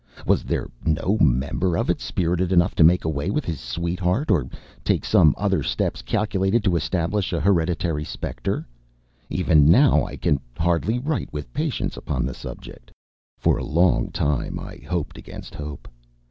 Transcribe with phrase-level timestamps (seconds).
[0.25, 4.47] Was there no member of it spirited enough to make away with his sweetheart, or
[4.83, 8.65] take some other steps calculated to establish a hereditary spectre?
[9.29, 12.91] Even now I can hardly write with patience upon the subject.
[13.37, 15.87] For a long time I hoped against hope.